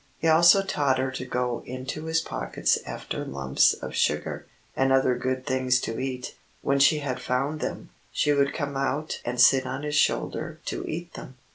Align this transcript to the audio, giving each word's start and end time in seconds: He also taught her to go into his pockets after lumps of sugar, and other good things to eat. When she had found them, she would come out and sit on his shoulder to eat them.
He 0.17 0.27
also 0.27 0.63
taught 0.63 0.97
her 0.97 1.11
to 1.11 1.25
go 1.27 1.61
into 1.67 2.05
his 2.05 2.21
pockets 2.21 2.79
after 2.87 3.23
lumps 3.23 3.73
of 3.75 3.93
sugar, 3.93 4.47
and 4.75 4.91
other 4.91 5.13
good 5.15 5.45
things 5.45 5.79
to 5.81 5.99
eat. 5.99 6.33
When 6.63 6.79
she 6.79 6.97
had 7.01 7.19
found 7.21 7.59
them, 7.59 7.91
she 8.11 8.33
would 8.33 8.51
come 8.51 8.75
out 8.75 9.21
and 9.23 9.39
sit 9.39 9.67
on 9.67 9.83
his 9.83 9.93
shoulder 9.93 10.59
to 10.65 10.83
eat 10.87 11.13
them. 11.13 11.35